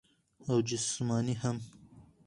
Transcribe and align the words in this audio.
او 0.49 0.55
جسماني 0.67 1.35
هم- 1.43 1.57